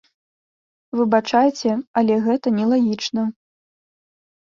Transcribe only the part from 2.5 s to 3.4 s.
нелагічна.